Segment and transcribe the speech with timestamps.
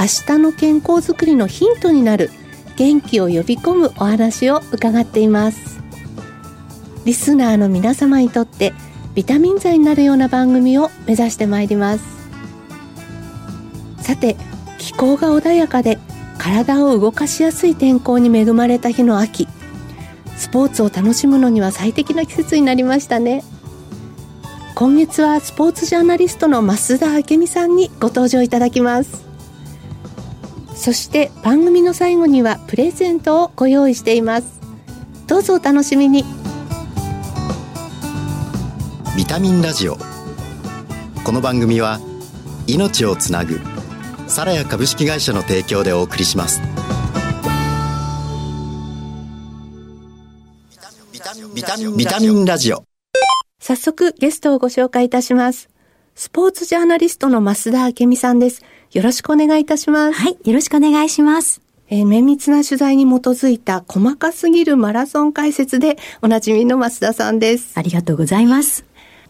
[0.00, 2.30] 明日の健康づくりのヒントになる
[2.76, 5.78] 元気を呼び込むお話を伺っています。
[7.04, 8.72] リスナーの皆様にとって
[9.14, 12.04] ビタミン剤になるような番組を目指してまいります。
[14.00, 14.36] さて
[14.78, 15.98] 気候が穏やかで
[16.38, 19.48] 体を動かしやすい天候に恵まれた日の秋。
[20.38, 23.44] スポーツを楽しむのには最適な季節になりましたね。
[24.74, 29.29] 今月はスポーツジャーナリストの増田明美さんにご登場いただきます。
[30.80, 34.60] そして番組の最後にはプレゼントをご用意しています。
[35.26, 36.24] どうぞお楽しみに。
[39.14, 39.98] ビタミンラジオ。
[41.22, 42.00] この番組は
[42.66, 43.60] 命をつなぐ
[44.26, 46.62] サラヤ株式会社の提供でお送りします。
[51.54, 51.62] ビ
[52.06, 52.84] タミンラジオ。
[53.60, 55.69] 早速ゲストをご紹介いたします
[56.14, 61.60] スポーツジャーナリストの増田明美さんですよろしくお願いいたしますはいよろしくお願いします
[61.92, 67.72] えー、綿密な取材に基づいた細かすぎるマラソン解説でおなじみの増田さんです。
[67.74, 68.84] ありがとうございます。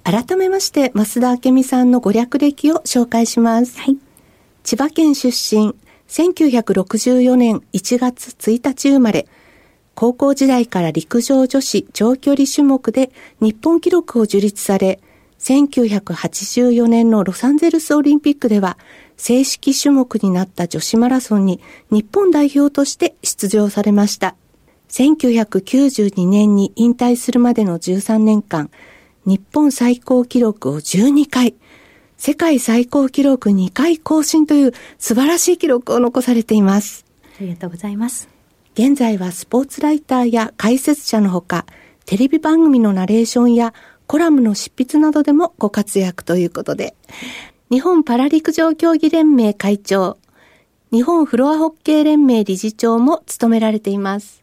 [0.04, 3.80] 改めまして、増田明美さんのご略歴を紹介します。
[3.80, 3.96] はい。
[4.62, 5.74] 千葉県出身、
[6.08, 9.26] 1964年1月1日生まれ、
[9.94, 15.00] 高校時代から陸上女子長距離種目で日本記録を樹立され、
[15.40, 18.76] 1984年のロサンゼルスオリンピックでは
[19.16, 21.60] 正式種目になった女子マラソンに
[21.90, 24.36] 日本代表として出場されました。
[24.90, 28.70] 1992年に引退するまでの13年間、
[29.24, 31.54] 日本最高記録を12回、
[32.16, 37.06] 世界最高記録2回更新という素晴らしい記録を残されています。
[37.38, 38.28] ありがとうございます。
[38.74, 41.66] 現在はスポーツライターや解説者のほか、
[42.04, 43.72] テレビ番組のナレーションや
[44.10, 46.96] コラムの執筆などでもご活躍ということで、
[47.70, 50.18] 日本パラ陸上競技連盟会長、
[50.90, 54.42] 日本フロアホッケー連盟理事長も務められています。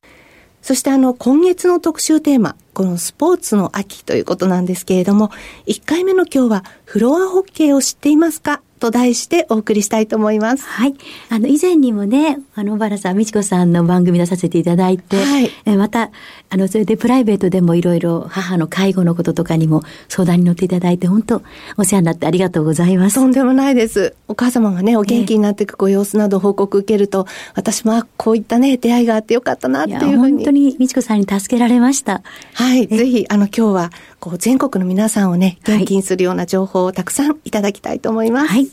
[0.61, 5.31] そしてあの、今月の特集テーマ、このスポーツの秋ということなんですけれども、
[5.65, 8.61] 1回目の今日はフロアホッケーを知っていますか？
[8.79, 10.65] と題してお送りしたいと思います。
[10.65, 10.95] はい。
[11.29, 16.11] あの、以前にもね、あの、小原さん、美智子さんの番組出させていただいて、はい、えまた、
[16.49, 21.41] あの、それでプライベートでもいろいろ母の介護のこととかにも相談に乗っていただいて、本当
[21.77, 23.15] お世話になってありがとうございます。
[23.15, 24.15] とんでもないです。
[24.27, 30.37] お母様がね、お元気になっていくご様子など報告受けると、私もこういったね、出会いがあってよかったなっていうふうに。
[30.37, 32.21] 本当に美智子さんに助けられました。
[32.53, 32.87] はい。
[32.87, 38.47] ぜひ、あの、今日は、こう、全国の皆さんをね、元気にするような情報をたくさんいただきたいと思います。
[38.47, 38.67] はい。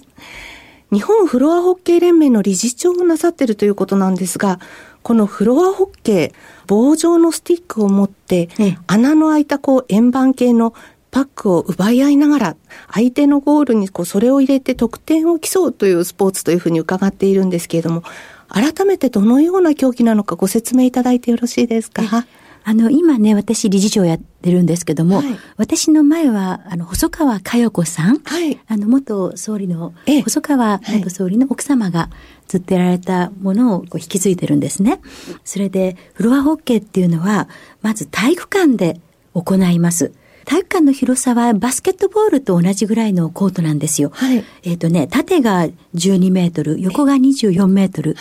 [0.93, 4.61] 日本フロアホッケー連盟の理事長をなさっているということなんですが、
[5.03, 8.49] このフロアホッケー、棒状のスティックを持って、
[8.87, 10.73] 穴の開いたこう円盤系の
[11.11, 12.57] パックを奪い合いながら、
[12.93, 18.03] 相手のゴールにこうそれを入れて得点を競うというスポーツというふうに伺っているんですけれども、
[18.49, 22.27] 改めてどのような競技なのかご説明いただいてよろしいですか？
[22.67, 29.93] あの、今ね、私理事長やってるんですけども、はい、私の前は、あの、細川佳代子さん、はい、あの、元総理の、
[30.25, 32.09] 細川元総理の奥様が
[32.49, 35.01] ずっとやられたものをこう引き継いでるんですね。
[35.45, 37.49] それで、フロアホッケーっていうのは、
[37.83, 38.99] まず体育館で
[39.35, 40.13] 行います。
[40.47, 44.11] 体育館の広さはバスケットボールと同じぐらいのコートなんですよ。
[44.15, 48.17] はい、えっ、とね、縦が12メートル、横が24メートル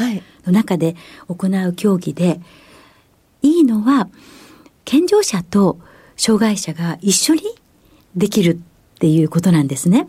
[0.46, 0.96] の中で
[1.28, 2.42] 行う競技で、
[3.42, 4.10] いいのは、
[4.86, 5.80] 健常者と
[6.18, 7.42] 障害者が一緒に
[8.16, 10.08] できるっていうことなんですね。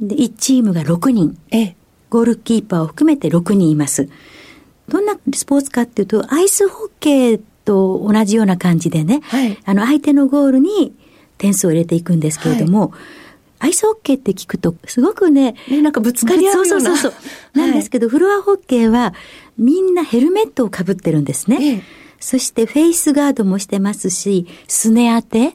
[0.00, 1.38] で、1チームが6人。
[1.50, 1.74] え
[2.08, 4.08] ゴールキーパーを含めて6人います。
[4.88, 10.94] どんなスポーツかっていうと、アイスホッケーと同じような感じでね、はい、あの、相手のゴールに
[11.38, 13.00] 点数を入れていくんですけれども、はい
[13.58, 16.84] アイスホッケーって聞くと、すごくね、ねなんかぶつかり合うような。
[16.84, 17.18] そうそうそ
[17.54, 17.58] う。
[17.58, 19.14] なんですけど、フロアホッケーは、
[19.56, 21.58] みんなヘルメットをかぶってるんですね。
[21.60, 21.82] ええ、
[22.20, 25.54] そしてフェイスガードもしてますし、すね当て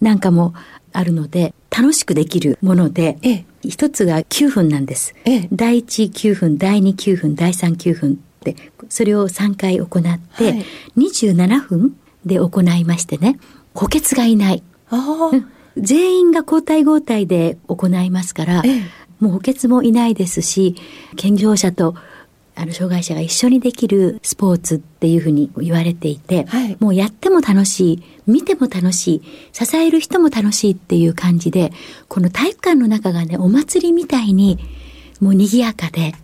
[0.00, 0.54] なんかも
[0.92, 5.14] あるので、楽しくできるもので、ええ、一つが9分なんです。
[5.24, 8.56] ええ、第1 9分、第2 9分、第3 9分って、
[8.88, 10.64] それを3回行って、はい、
[10.98, 13.38] 27分で行いましてね、
[13.74, 14.62] 補欠がいない。
[15.78, 18.82] 全員が交代交代で行いますから、ええ、
[19.20, 20.76] もう補欠もいないですし、
[21.16, 21.94] 健常者と
[22.54, 29.22] あの、障害者が一緒にできるスポーツっていうふうに言われていて、はい、もうやっても楽しい、見ても楽しい、
[29.52, 31.72] 支える人も楽しいっていう感じで、
[32.08, 34.58] この体育館の中がね、お祭りみたいに、
[35.20, 36.14] もう賑やかで、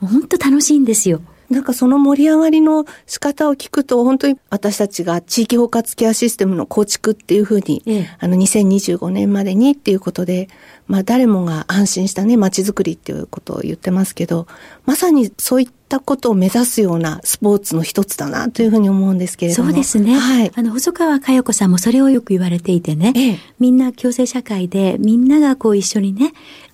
[0.00, 1.20] もう本当楽しいんですよ。
[1.50, 10.48] なんかその盛り上がりの仕方を聞くと、本当に私たちが地域包括ケアシステムの構築っていうふうに、ええ、あの2025年までにっていうことで、
[10.88, 14.46] まあ誰もが安心したね、街づくりっていうことを言ってますけど、
[14.84, 19.70] まさにそういったことを目指すようなスポーツの一つだなというふうに思うんですけれども。
[19.70, 20.18] そうですね。
[20.18, 20.52] はい。
[20.54, 26.32] あの、細川佳代子さんもそれをよく言われていてね、ええ、みんな共生社会で、みんながこう一緒にね、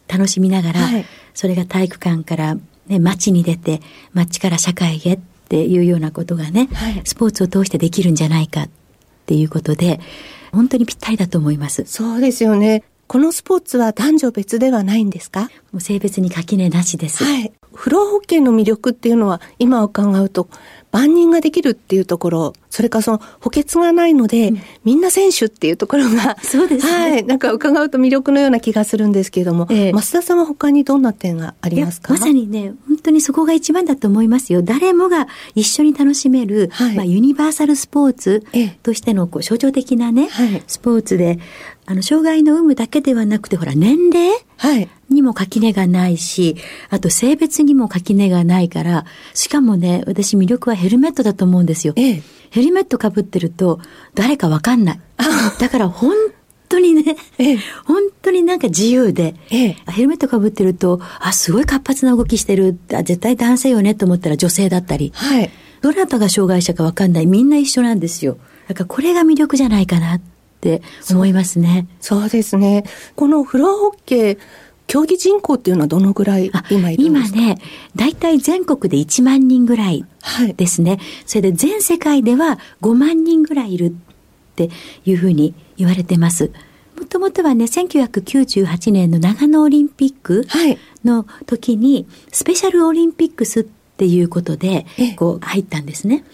[0.08, 2.56] 楽しみながら、はい、それが体育館から
[2.88, 3.80] ね、街に出て、
[4.12, 5.18] 街から社会へっ
[5.48, 8.70] ていうようなことがね、はい、スポーツを通してできるんじゃないかっ
[9.26, 10.00] ていうことで、
[10.52, 11.84] 本当にぴったりだと思います。
[11.86, 12.82] そうですよね。
[13.06, 15.50] このスポーツは男女別ではないんですか？
[15.72, 17.24] もう性別に垣根なしです。
[17.24, 17.52] はい。
[17.74, 20.48] フロアホッケーの魅力っていうのは今伺うと
[20.90, 26.92] 万人ができるっていうところ、それからその補欠がないので、うん、みんな選手っていうところが、そうですね。
[26.92, 27.24] はい。
[27.24, 32.12] なんか伺うと魅力のような気がするんですけれども、えー、増田さんは他にどんな点がありますか？
[32.12, 34.62] まさにね、本当にそこが一番だと思いますよ。
[34.62, 38.44] 誰もが一緒に楽しめる、はい、まあユニバーサルスポーツ
[38.82, 41.38] としてのこう象徴的なね、はい、スポーツで、
[41.86, 44.88] あの、障害の有無だけではなくて、ほら、年齢はい。
[45.12, 46.56] にも垣根がないし、
[46.90, 49.04] あと性別にも垣根がないから、
[49.34, 51.94] しかもね、私魅力はヘルメットだと思うんですよ。
[51.96, 53.80] ええ、ヘルメットかぶってると、
[54.14, 55.00] 誰かわかんない。
[55.58, 56.12] だから本
[56.68, 62.78] 当にね、ええ、本当になんか自由で、ええ、ヘルメットかぶってると、あ、すごい活発な動きしてる。
[62.92, 65.12] あ絶対男性よねと思ったら女性だったり。
[65.14, 65.50] はい。
[65.82, 67.26] どなたが障害者かわかんない。
[67.26, 68.38] みんな一緒なんですよ。
[68.68, 70.20] だからこれが魅力じゃないかなっ
[70.60, 70.80] て
[71.10, 71.88] 思いますね。
[72.00, 72.84] そうですね。
[73.16, 74.38] このフロアホッケー、
[74.92, 77.38] 競技人口っていうのはどのぐらい今いるんですか？
[77.38, 77.58] 今ね、
[77.96, 80.04] 大体全国で1万人ぐらい
[80.58, 80.90] ですね。
[80.90, 83.92] はい、それで全世界では5万人ぐらいいるっ
[84.54, 84.68] て
[85.06, 86.52] いうふうに言われてます。
[86.98, 90.46] もともとはね、1998年の長野オリンピック
[91.06, 94.86] の時に、スペシャルオリンピックスってっていうことで、
[95.16, 96.24] こう入ったんですね。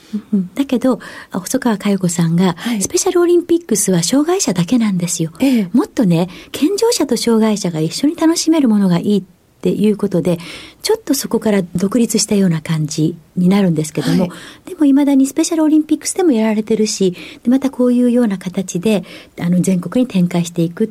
[0.55, 1.00] だけど、
[1.32, 5.32] 細川佳代子さんが、スペシャルオリンピックスは障害者だけなんですよ。
[5.72, 9.22] もっとね、健常者と障害者が一緒に楽しめるものがいいっ
[9.60, 10.38] ていうことで、
[10.82, 14.34] ちょっとそこから独立したような感じになるんですけども、は
[14.66, 17.16] い、でも未だにスペシャルオリンピックスでもやられてるし、
[17.46, 19.05] またこういうような形で、
[19.40, 20.88] あの、全国に展開していくっ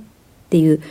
[0.49, 0.81] ていう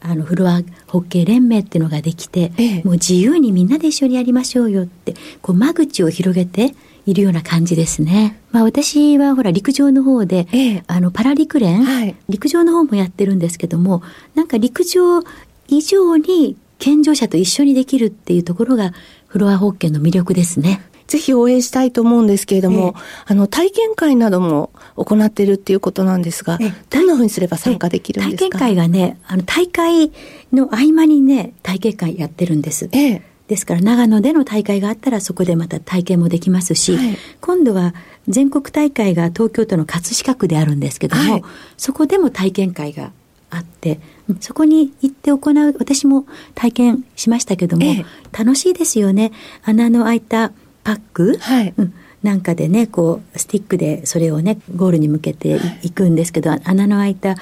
[0.00, 6.74] あのフロアホッケー連盟っていうのができて、ええ、もう自由にみんなで一緒にやりましょうよってこう間口を広げて
[7.06, 8.40] いるような感じですね。
[8.50, 14.02] まあ私はほら陸上の方で、ええ、あのパラ陸連、はい、陸上の方もやってるんですけども、
[14.34, 15.22] なんか陸上
[15.68, 18.92] 以上に健常者と一緒にできるっていうところが
[19.28, 20.82] フロアホッケーの魅力ですね。
[21.06, 28.58] ぜひ応援したいと思うんですけれども、えあの、体験会なども行っているっていうことなんですが、えどんなふうにすれば参加できるんですか？
[28.58, 30.10] 体験会がね、あの、大会
[30.52, 32.88] の合間にね、体験会やってるんです。
[32.92, 33.22] ええ。
[33.48, 37.94] ですから長野での大会があったらそこでまた体験もできますし、はい、今度は
[38.26, 41.42] 全国大会が東京都の葛飾区であるんですけども、はい、
[41.76, 43.12] そこでも体験会が
[43.50, 44.00] あって、
[44.40, 46.26] そこに行って行う、私も
[46.56, 48.06] 体験しましたけども、ええ、
[48.36, 49.30] 楽しいですよね。
[49.62, 50.50] 穴の開いた
[50.86, 51.74] パック、はい。
[51.76, 57.34] うん、なんかでねこうスティックでそれをねゴールに向けていくんですけど、はい、穴の開いた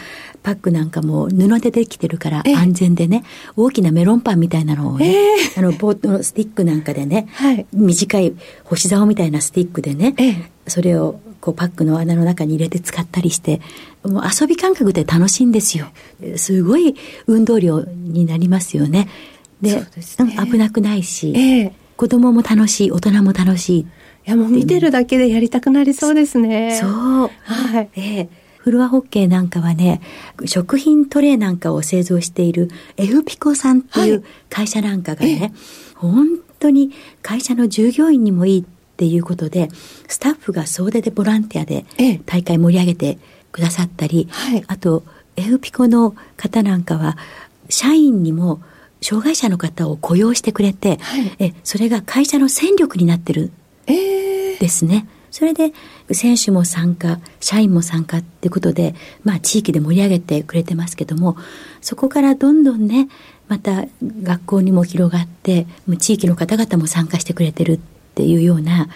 [0.42, 3.22] パックなんかも布でできてるから安全でね、
[3.54, 8.34] 大きなメロンパンみたいなのをね、えー、あのボートのスティックなんかでね、はい、短い
[8.64, 13.60] 干し竿みたいなスティックでね、えー、それをこうパックの穴の中に入れて使ったりして
[14.02, 15.88] もう遊び感覚で楽しいんですよ。
[16.36, 16.94] すごい
[17.26, 19.08] 運動量になりますよね。
[19.60, 19.86] で、ね、
[20.50, 23.80] 危なくないし、えー子供も楽しい、大人も楽しい。
[23.80, 23.86] い
[24.24, 26.78] や、もう見てるだけでやりたくなりそうですね。
[26.80, 26.90] そう。
[27.42, 27.88] はい。
[27.96, 28.28] ええ
[28.64, 30.00] フロアホッケーなんかはね、
[30.46, 35.52] 食品トレーなんかを製造しているエフピコさんっていう会社なんかがね、はい、
[35.96, 36.28] 本
[36.60, 38.64] 当に会社の従業員にもいいっ
[38.96, 39.68] ていうことで、
[40.08, 41.84] スタッフが総出でボランティアで
[42.24, 43.18] 大会盛り上げて
[43.52, 45.04] くださったり、はい、あと、
[45.36, 47.18] エフピコの方なんかは、
[47.68, 48.62] 社員にも
[49.00, 53.52] 障害者の方を雇用してくれて、はい、えそれが会社の戦力になってる
[53.86, 55.06] ですね。
[55.06, 55.72] えー、それで
[56.12, 61.36] 選手も参加社員も参加っていうことで、まあ、地域で盛り上げてくれてますけども
[61.80, 63.08] そこからどんどんね
[63.48, 63.84] また
[64.22, 65.66] 学校にも広がって
[65.98, 67.78] 地域の方々も参加してくれてるっ
[68.14, 68.88] ていうような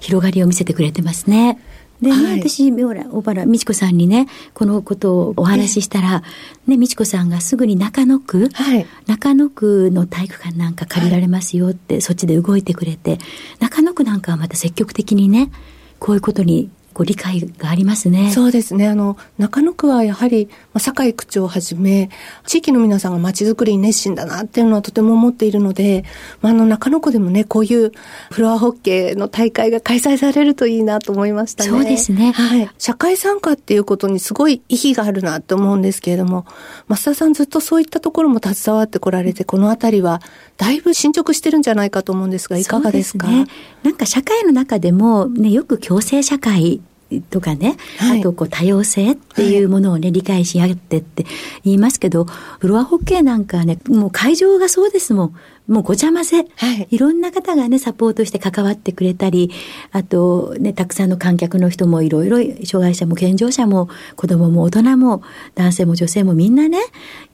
[0.00, 1.58] 広がりを見せてくれてますね。
[2.04, 6.22] でね、はい、私、小原美智子さんにね、このことをお話ししたら、
[6.66, 13.18] ね、美智子さんがすぐに中野区、はい、中野区の体育館なんか借りられますよって、はい、そっちで動いてくれて、
[13.58, 15.50] 中野区なんかはまた積極的にね、
[15.98, 18.30] こういうことにご理解がありますね。
[18.30, 18.86] そうですね。
[18.86, 22.08] あの、中野区はやはり、まあ、酒井区長をはじめ、
[22.46, 26.04] 地域の皆さんが街づくりに熱心だなっていうのはとても思っているので、
[26.40, 27.92] まあ、あの、中野区でもね、こういう
[28.30, 31.70] フロアホッケーの大会が開催されるといいなと思いましたね。
[31.70, 32.30] そうですね。
[32.30, 32.70] はい。
[32.78, 36.46] 社会参加っていうことにすごい意義があるなと思うんですけれども、
[36.88, 40.20] 増田さんずっとそういったところも携わってこられて、このあたりは
[40.56, 43.26] だいぶ進捗してるんじゃないかと思うんですが、いかがですか？
[43.26, 43.46] ね。
[43.82, 46.80] なんか社会の中でもね、よく共生社会
[47.22, 51.26] とかね、はい、あとこう多様性っていうものをね、理解し合ってって
[51.64, 55.34] 言いますけど、フロアホッケーなんかね、もう会場がそうですもん。
[55.66, 59.50] もうごちゃ混ぜ、はい、いろんな方がね、サポートして関わってくれたり、
[59.92, 65.22] あとね、たくさんの観客の人もいろいろ、障害者も健常者も、子供も大人も、
[65.54, 66.78] 男性も女性もみんなね、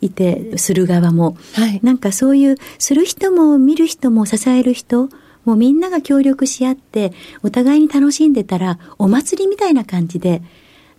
[0.00, 5.08] いて、する側も、はい、なんかそういう、する人も見る人も支える人、
[5.44, 10.42] もうみんなが協力し合って、お互いに楽しんでたら、お祭りみたいな感じで、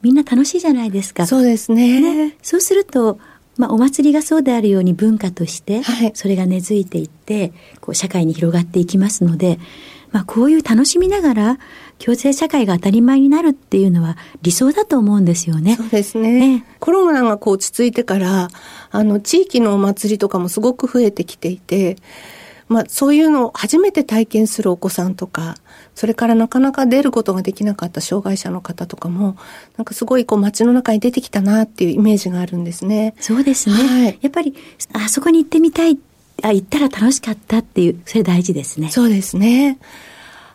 [0.01, 1.27] みんな楽しいじゃないですか。
[1.27, 2.27] そうですね。
[2.27, 3.19] ねそうすると、
[3.57, 5.81] まあ、お祭りがそうであるように文化として、
[6.13, 9.59] それが根付いていって、こう、社会に広がっていきますので、
[10.11, 11.59] まあ、こういう楽しみながら、
[11.99, 15.75] 共生社会が当たり前になるっていうのは理想だと思うんですよね。
[15.75, 16.57] そうですね。
[16.57, 18.49] ねコロナがこう落ち着いてから、
[18.89, 21.97] あの、地域のお祭りとかもすごく増えてきていて、
[22.71, 25.55] まあ、そういうのを初めて体験するお子さんとか、
[25.93, 29.35] それからなかなか出ることができなかった障害者の方とかも、
[29.75, 33.13] なんかすごいこう街の中に出てきたなっていうイメージがあるんですね。
[33.19, 33.75] そうですね。
[33.75, 34.55] はい、やっぱり、
[34.93, 35.99] あそこに行ってみたい、
[36.43, 38.89] あ、行ったら楽しかったっていう、それ大事ですね。
[38.89, 39.77] そうですね。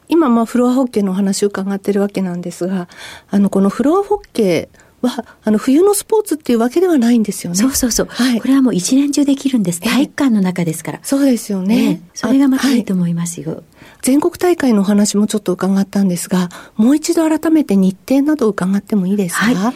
[0.08, 2.88] 今、まあ、フロアホッケーのお話を伺ってるわけなんですが、
[3.28, 7.56] あの、このフロアホッケー、は、あの、冬のスポーツっていうわけではないんですよね。
[7.58, 8.06] そうそうそう。
[8.10, 9.80] はい、これはもう一年中できるんです。
[9.80, 11.00] 体育館の中ですから。
[11.02, 12.00] そうですよね。
[12.14, 13.50] それがまたいいと思いますよ。
[13.52, 13.62] はい、
[14.02, 19.54] 全国大会のお話もちょっと伺ったんですが、もう一度改めて日程など伺ってもいいですか？
[19.54, 19.74] はい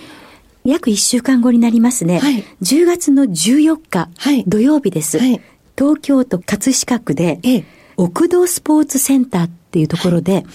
[0.62, 2.18] 約1週間後になりますね。
[2.18, 5.18] はい、10月の14日、はい、土曜日です。
[5.18, 5.40] はい、
[5.74, 7.64] 東京都葛飾区で、ええ、
[7.96, 10.46] 奥道スポーツセンターっていうところで、はい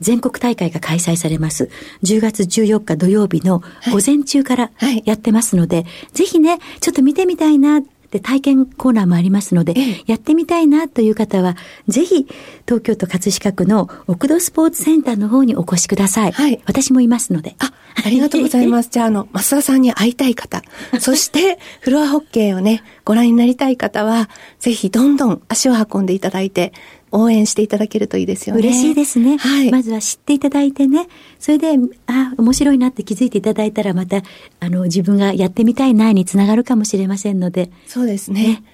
[0.00, 1.70] 全国大会が開催されます。
[2.02, 4.70] 10月14日土曜日の午前中から
[5.04, 7.82] やってますので、はいはい、ぜひね、ちょっと見てみたいなっ
[8.14, 11.56] て体験コーナーもありますので、ええ、やってみたいなという方は、
[11.88, 12.26] ぜひ、
[12.66, 16.32] 東京都葛飾区の奥戸スポーツセンターの方にお越しください。
[16.32, 16.60] はい。
[16.66, 17.56] 私もいますので。
[17.58, 17.72] あ、
[18.04, 18.90] ありがとうございます。
[18.92, 20.62] じゃあ、あの、増田さんに会いたい方、
[21.00, 24.28] そして、フロアホッケーをね、ご覧になりたい方は、
[24.60, 26.72] ぜひ、どんどん足を運んでいただいて、
[27.14, 28.60] 応援していただけるといいですよね。
[28.60, 29.38] 嬉しいですね。
[29.38, 29.70] はい。
[29.70, 31.06] まずは知っていただいてね、
[31.38, 31.68] それで、
[32.06, 34.22] あ、面白いなって気づいていただいたら、また、
[34.58, 37.70] あの、自分がやってみたいなにつながるかもしれませんので。
[37.86, 38.42] そうですね。
[38.42, 38.64] ね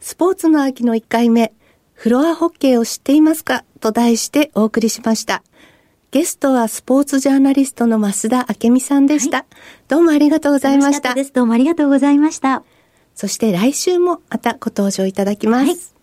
[0.00, 1.54] スポーツの秋の1回目、
[1.94, 5.42] フロアホッケーを知っていますかと題してお送りしました。
[6.10, 9.46] ゲストはスポーツジャーナリストの増田明美さんでした、はい、
[9.88, 11.14] どうもありがとうございました。
[11.14, 12.64] どうもありがとうございました。
[13.14, 15.66] そして来週もまたご登場いただきます。
[15.66, 16.01] はい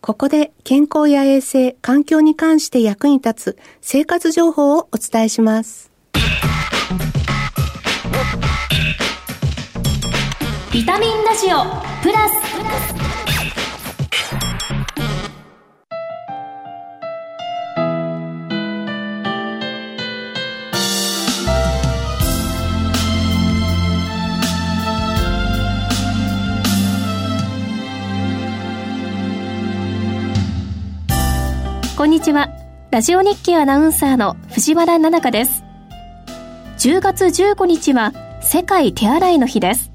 [0.00, 5.90] ここで健康や衛生、環境に関して役に立つ生活情報をお伝えします。
[10.72, 11.64] ビタミンラジオ
[12.02, 12.49] プラス
[32.00, 32.48] こんにちは。
[32.90, 35.62] ラジオ日経アナウンサーの藤原奈々香です。
[36.78, 39.92] 10月15日は世界手洗いの日です。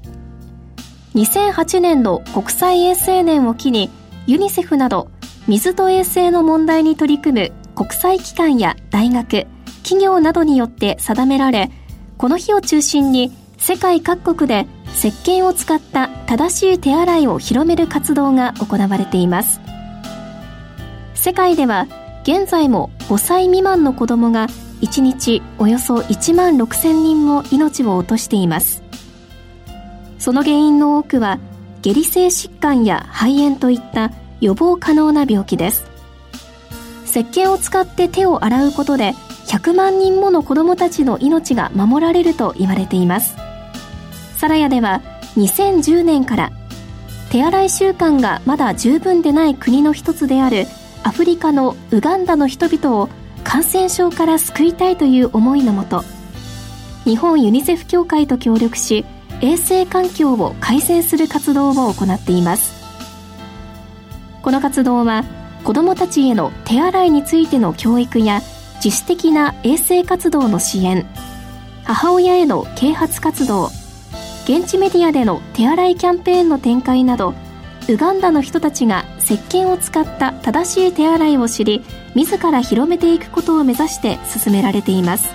[1.16, 3.90] 2008年の国際衛生年を機に
[4.28, 5.10] ユニセフなど
[5.48, 9.48] 水と衛生の問題に取り組む国際機関や大学、
[9.82, 11.72] 企業などによって定められ、
[12.18, 19.60] この日を中心に世界各国で石鹸を使った正しい手洗いを広める活動が行われています。
[21.26, 21.88] 世界では
[22.22, 24.46] 現在も5歳未満の子どもが
[24.80, 28.84] 1日およそ1万6000人も命を落としています。
[30.20, 31.40] その原因の多くは
[31.82, 35.84] 下痢性疾患や肺炎といった予防可能な病気です。
[37.06, 39.12] 石鹸を使って手を洗うことで
[39.48, 43.34] 100万人もの子どもたちの命が守られると言われています。
[44.36, 45.02] サラヤでは
[45.36, 46.52] 2010年から
[47.30, 50.68] 手洗い習慣がまだ十分でない国の一つである
[51.06, 53.08] アフリカのウガンダの人々を
[53.44, 56.02] 感染症から救いたいという思いのもと
[57.04, 59.04] 日本ユニセフ協会と協力し
[59.40, 62.74] 衛生環境を改善する活動を行っています。
[64.42, 65.22] この活動は
[65.62, 68.40] 子どもたちへの手洗いについての教育や
[68.84, 71.06] 自主的な衛生活動の支援
[71.84, 73.66] 母親への啓発活動
[74.44, 77.34] 現地メディアでの手洗いキャンペーンの展開など
[77.88, 81.84] ウガンダの人たちが石鹸を使った正しい手洗いを知り
[82.16, 85.28] 自ら広めていくことを目指して進められています。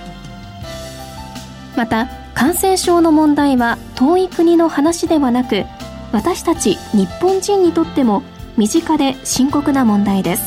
[1.77, 5.63] また感染症の問題は遠い国の話ではなく
[6.11, 8.23] 私たち日本人にとっても
[8.57, 10.43] 身近で深刻な問題です。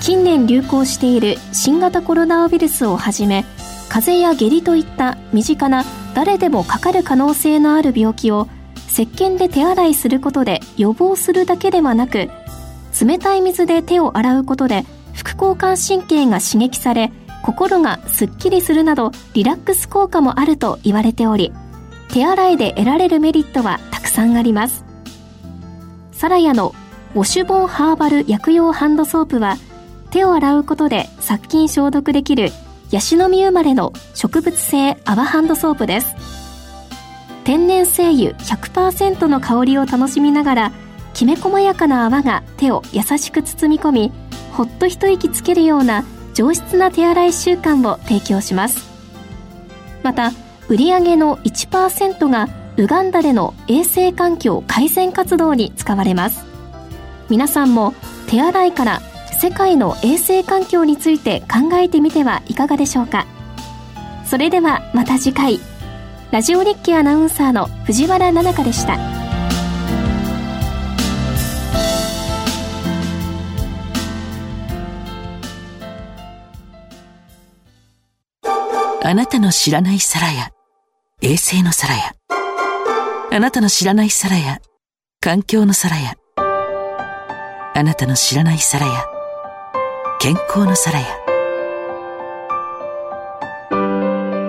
[0.00, 3.44] 近年流行している新型コロナウイルスをはじめ
[3.88, 8.48] 風邪や下痢といった身近な誰でもかかる可能性のある病気を
[8.96, 12.30] 石鹸で手洗いすることで予防するだけではなく
[12.98, 17.12] 冷たい水で手を洗うことで副交感神経が刺激され
[17.44, 21.52] 心がすっきりするなどリラックス効果もあると言われており
[22.08, 24.84] 手洗いで得られるメリットはたくさんあります。
[26.12, 26.74] サラヤの
[27.14, 29.56] ウォシュボンハーバル薬用ハンドソープは
[30.10, 32.48] 手を洗うことで殺菌消毒できる
[32.90, 36.35] ヤシの実生まれの植物性泡ハンドソープです。
[37.46, 40.72] 天然精油100%の香りを楽しみながら
[41.14, 44.12] きめ細やかな泡が手を優しく包み込み
[44.50, 48.90] ほっと一息つけるような上質な手洗い習慣を提供します。
[50.02, 50.32] また
[50.68, 52.48] 売上の1%が
[52.78, 56.44] ウガンダでの衛生環境改善活動に使われます。
[57.30, 57.94] 皆さんも
[58.26, 59.00] 手洗いから
[59.40, 63.24] 世界の衛生環境について考えてみてはいかがでしょうか。
[64.24, 65.60] それではまた次回。
[66.32, 68.98] ラジオ日記アナウンサーの藤原奈々香でした。
[79.08, 80.50] あなたの知らない皿や
[81.22, 82.16] 衛星の皿や
[83.30, 84.58] あなたの知らない皿や
[85.20, 89.04] 環境の皿やあなたの知らない皿や
[90.18, 91.06] 健康の皿や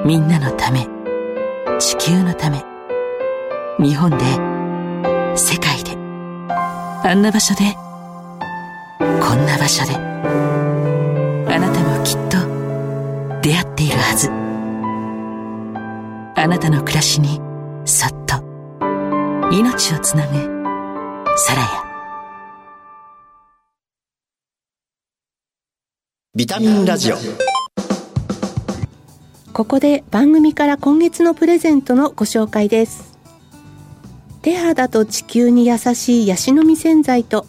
[0.07, 0.96] みんなのため。
[1.79, 2.63] 地球のため。
[3.79, 4.17] 日本で
[5.37, 5.95] 世界で。
[7.03, 7.75] あんな場所で
[8.99, 9.95] こんな場所で。
[9.95, 12.37] あなたもきっと
[13.41, 14.31] 出会っているはず。
[16.39, 17.39] あなたの暮らしに
[17.85, 18.37] そっと
[19.51, 20.33] 命をつなぐ
[21.37, 21.67] サラヤ。
[26.33, 27.17] ビタミンラジオ。
[29.57, 33.17] ここで番組から今月のプレゼントのご紹介です。
[34.43, 37.47] 手肌と地球に優しいヤシの実洗剤と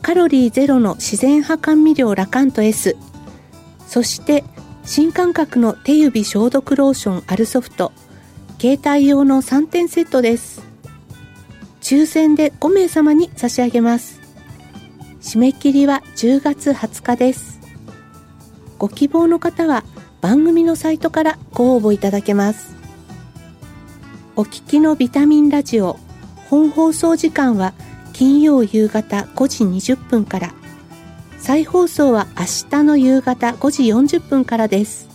[0.00, 2.96] カロリーゼロの自然派甘味料ラカント S
[3.88, 4.44] そして
[4.84, 7.90] 新感覚の手指消毒ローションアルソフト
[8.60, 10.62] 携帯用の3点セットです。
[11.80, 14.20] 抽選で5名様に差し上げます。
[15.20, 17.58] 締め切りは10月20日です。
[18.78, 19.82] ご希望の方は
[20.20, 22.74] 番組のサイトからご応募いただけます。
[24.36, 25.98] お聞きのビタミンラジオ
[26.48, 27.74] 本放送時間は
[28.12, 30.54] 金曜夕方5時20分から。
[31.38, 35.08] 再放送は明日の夕方5時40分からです。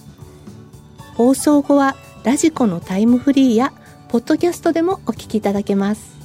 [1.14, 3.74] 放送後はラジコのタイムフリーや
[4.08, 6.16] ポッドキャストでもお聞きいただけます。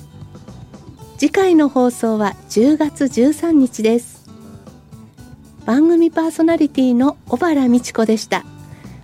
[1.18, 4.26] 次回の放送は10月13日です。
[5.66, 8.44] 番組パーソナリティの小原美智子でした。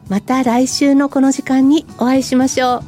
[0.09, 2.83] また来週のこの時間にお会いしましょう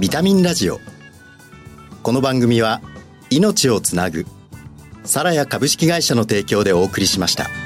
[0.00, 0.78] ビタミンラジオ
[2.02, 2.80] この番組は
[3.30, 4.26] 命をつなぐ
[5.04, 7.63] サラヤ株式会社の提供でお送りしました。